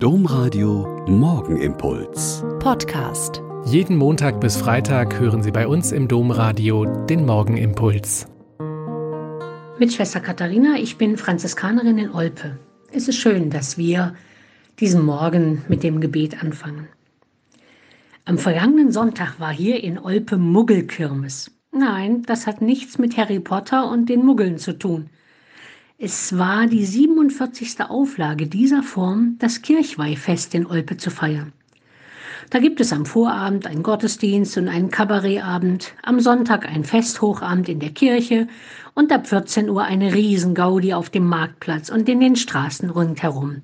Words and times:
Domradio 0.00 1.04
Morgenimpuls. 1.08 2.44
Podcast. 2.60 3.42
Jeden 3.64 3.96
Montag 3.96 4.40
bis 4.40 4.56
Freitag 4.56 5.18
hören 5.18 5.42
Sie 5.42 5.50
bei 5.50 5.66
uns 5.66 5.90
im 5.90 6.06
Domradio 6.06 6.84
den 7.06 7.26
Morgenimpuls. 7.26 8.28
Mit 9.80 9.92
Schwester 9.92 10.20
Katharina, 10.20 10.76
ich 10.78 10.98
bin 10.98 11.16
Franziskanerin 11.16 11.98
in 11.98 12.12
Olpe. 12.12 12.60
Es 12.92 13.08
ist 13.08 13.16
schön, 13.16 13.50
dass 13.50 13.76
wir 13.76 14.14
diesen 14.78 15.04
Morgen 15.04 15.64
mit 15.66 15.82
dem 15.82 16.00
Gebet 16.00 16.44
anfangen. 16.44 16.86
Am 18.24 18.38
vergangenen 18.38 18.92
Sonntag 18.92 19.40
war 19.40 19.52
hier 19.52 19.82
in 19.82 19.98
Olpe 19.98 20.36
Muggelkirmes. 20.36 21.50
Nein, 21.72 22.22
das 22.22 22.46
hat 22.46 22.62
nichts 22.62 22.98
mit 22.98 23.16
Harry 23.16 23.40
Potter 23.40 23.90
und 23.90 24.08
den 24.08 24.24
Muggeln 24.24 24.58
zu 24.58 24.78
tun. 24.78 25.10
Es 26.00 26.38
war 26.38 26.68
die 26.68 26.84
47. 26.84 27.80
Auflage 27.80 28.46
dieser 28.46 28.84
Form, 28.84 29.34
das 29.40 29.62
Kirchweihfest 29.62 30.54
in 30.54 30.64
Olpe 30.64 30.96
zu 30.96 31.10
feiern. 31.10 31.52
Da 32.50 32.60
gibt 32.60 32.80
es 32.80 32.92
am 32.92 33.04
Vorabend 33.04 33.66
einen 33.66 33.82
Gottesdienst 33.82 34.56
und 34.58 34.68
einen 34.68 34.92
Kabarettabend, 34.92 35.94
am 36.04 36.20
Sonntag 36.20 36.68
ein 36.68 36.84
Festhochabend 36.84 37.68
in 37.68 37.80
der 37.80 37.90
Kirche 37.90 38.46
und 38.94 39.10
ab 39.10 39.26
14 39.26 39.68
Uhr 39.68 39.82
eine 39.82 40.14
Riesengaudi 40.14 40.94
auf 40.94 41.10
dem 41.10 41.26
Marktplatz 41.26 41.88
und 41.88 42.08
in 42.08 42.20
den 42.20 42.36
Straßen 42.36 42.90
rundherum. 42.90 43.62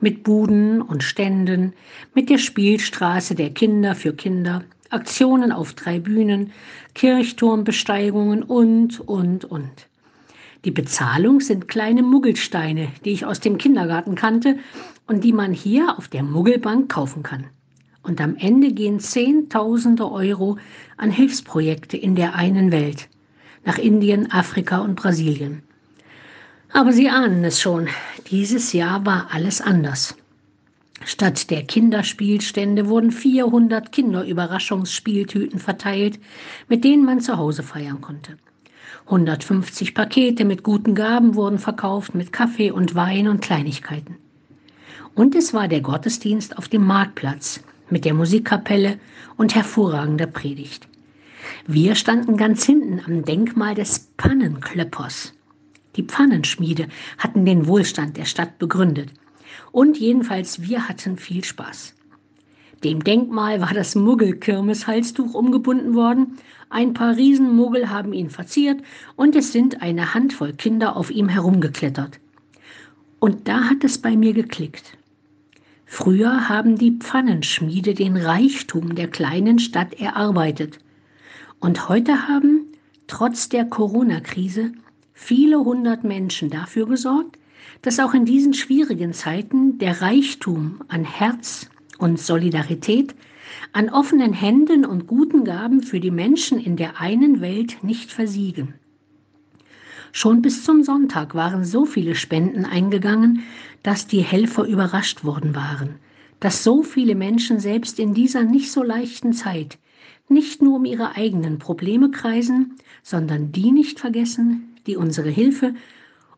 Mit 0.00 0.22
Buden 0.22 0.80
und 0.80 1.02
Ständen, 1.02 1.74
mit 2.14 2.30
der 2.30 2.38
Spielstraße 2.38 3.34
der 3.34 3.50
Kinder 3.50 3.94
für 3.94 4.14
Kinder, 4.14 4.64
Aktionen 4.88 5.52
auf 5.52 5.74
drei 5.74 5.98
Bühnen, 5.98 6.52
Kirchturmbesteigungen 6.94 8.44
und, 8.44 8.98
und, 9.00 9.44
und. 9.44 9.88
Die 10.66 10.72
Bezahlung 10.72 11.38
sind 11.38 11.68
kleine 11.68 12.02
Muggelsteine, 12.02 12.88
die 13.04 13.12
ich 13.12 13.24
aus 13.24 13.38
dem 13.38 13.56
Kindergarten 13.56 14.16
kannte 14.16 14.58
und 15.06 15.22
die 15.22 15.32
man 15.32 15.52
hier 15.52 15.96
auf 15.96 16.08
der 16.08 16.24
Muggelbank 16.24 16.90
kaufen 16.90 17.22
kann. 17.22 17.44
Und 18.02 18.20
am 18.20 18.34
Ende 18.34 18.72
gehen 18.72 18.98
Zehntausende 18.98 20.10
Euro 20.10 20.58
an 20.96 21.12
Hilfsprojekte 21.12 21.96
in 21.96 22.16
der 22.16 22.34
einen 22.34 22.72
Welt, 22.72 23.08
nach 23.64 23.78
Indien, 23.78 24.32
Afrika 24.32 24.78
und 24.78 24.96
Brasilien. 24.96 25.62
Aber 26.72 26.92
Sie 26.92 27.08
ahnen 27.10 27.44
es 27.44 27.60
schon, 27.60 27.86
dieses 28.28 28.72
Jahr 28.72 29.06
war 29.06 29.28
alles 29.30 29.60
anders. 29.60 30.16
Statt 31.04 31.48
der 31.48 31.62
Kinderspielstände 31.62 32.88
wurden 32.88 33.12
400 33.12 33.92
Kinderüberraschungsspieltüten 33.92 35.60
verteilt, 35.60 36.18
mit 36.66 36.82
denen 36.82 37.04
man 37.04 37.20
zu 37.20 37.36
Hause 37.36 37.62
feiern 37.62 38.00
konnte. 38.00 38.36
150 39.06 39.94
Pakete 39.94 40.44
mit 40.44 40.62
guten 40.62 40.94
Gaben 40.94 41.34
wurden 41.34 41.58
verkauft, 41.58 42.14
mit 42.14 42.32
Kaffee 42.32 42.70
und 42.70 42.94
Wein 42.94 43.28
und 43.28 43.40
Kleinigkeiten. 43.40 44.16
Und 45.14 45.34
es 45.34 45.54
war 45.54 45.68
der 45.68 45.80
Gottesdienst 45.80 46.58
auf 46.58 46.68
dem 46.68 46.84
Marktplatz 46.84 47.60
mit 47.88 48.04
der 48.04 48.14
Musikkapelle 48.14 48.98
und 49.36 49.54
hervorragender 49.54 50.26
Predigt. 50.26 50.88
Wir 51.66 51.94
standen 51.94 52.36
ganz 52.36 52.64
hinten 52.64 53.00
am 53.04 53.24
Denkmal 53.24 53.74
des 53.74 54.10
Pannenklöppers. 54.16 55.32
Die 55.96 56.02
Pfannenschmiede 56.02 56.88
hatten 57.18 57.44
den 57.44 57.66
Wohlstand 57.66 58.16
der 58.16 58.24
Stadt 58.24 58.58
begründet. 58.58 59.10
Und 59.72 59.98
jedenfalls 59.98 60.62
wir 60.62 60.88
hatten 60.88 61.16
viel 61.16 61.44
Spaß. 61.44 61.95
Dem 62.84 63.02
Denkmal 63.02 63.60
war 63.60 63.72
das 63.72 63.94
Muggelkirmes-Halstuch 63.94 65.34
umgebunden 65.34 65.94
worden. 65.94 66.38
Ein 66.68 66.92
paar 66.92 67.16
Riesenmuggel 67.16 67.88
haben 67.88 68.12
ihn 68.12 68.28
verziert 68.28 68.82
und 69.16 69.34
es 69.34 69.52
sind 69.52 69.82
eine 69.82 70.14
Handvoll 70.14 70.52
Kinder 70.52 70.96
auf 70.96 71.10
ihm 71.10 71.28
herumgeklettert. 71.28 72.20
Und 73.18 73.48
da 73.48 73.64
hat 73.64 73.82
es 73.82 73.98
bei 73.98 74.16
mir 74.16 74.34
geklickt. 74.34 74.96
Früher 75.86 76.48
haben 76.48 76.76
die 76.76 76.98
Pfannenschmiede 76.98 77.94
den 77.94 78.16
Reichtum 78.16 78.94
der 78.94 79.08
kleinen 79.08 79.58
Stadt 79.58 79.94
erarbeitet. 79.94 80.78
Und 81.60 81.88
heute 81.88 82.28
haben, 82.28 82.66
trotz 83.06 83.48
der 83.48 83.64
Corona-Krise, 83.64 84.72
viele 85.14 85.60
hundert 85.60 86.04
Menschen 86.04 86.50
dafür 86.50 86.86
gesorgt, 86.86 87.38
dass 87.82 88.00
auch 88.00 88.14
in 88.14 88.26
diesen 88.26 88.52
schwierigen 88.52 89.12
Zeiten 89.12 89.78
der 89.78 90.02
Reichtum 90.02 90.80
an 90.88 91.04
Herz, 91.04 91.70
und 91.98 92.18
Solidarität 92.18 93.14
an 93.72 93.90
offenen 93.90 94.32
Händen 94.32 94.84
und 94.84 95.06
guten 95.06 95.44
Gaben 95.44 95.82
für 95.82 96.00
die 96.00 96.10
Menschen 96.10 96.58
in 96.58 96.76
der 96.76 97.00
einen 97.00 97.40
Welt 97.40 97.82
nicht 97.82 98.12
versiegen. 98.12 98.74
Schon 100.12 100.40
bis 100.42 100.64
zum 100.64 100.82
Sonntag 100.82 101.34
waren 101.34 101.64
so 101.64 101.84
viele 101.84 102.14
Spenden 102.14 102.64
eingegangen, 102.64 103.42
dass 103.82 104.06
die 104.06 104.22
Helfer 104.22 104.64
überrascht 104.64 105.24
worden 105.24 105.54
waren, 105.54 105.96
dass 106.40 106.64
so 106.64 106.82
viele 106.82 107.14
Menschen 107.14 107.60
selbst 107.60 107.98
in 107.98 108.14
dieser 108.14 108.42
nicht 108.42 108.72
so 108.72 108.82
leichten 108.82 109.32
Zeit 109.32 109.78
nicht 110.28 110.62
nur 110.62 110.76
um 110.76 110.84
ihre 110.84 111.16
eigenen 111.16 111.58
Probleme 111.58 112.10
kreisen, 112.10 112.76
sondern 113.02 113.52
die 113.52 113.70
nicht 113.70 114.00
vergessen, 114.00 114.74
die 114.86 114.96
unsere 114.96 115.30
Hilfe, 115.30 115.74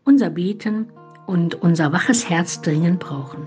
unser 0.05 0.31
Beten 0.31 0.89
und 1.27 1.55
unser 1.55 1.93
waches 1.93 2.29
Herz 2.29 2.61
dringend 2.61 3.01
brauchen. 3.01 3.47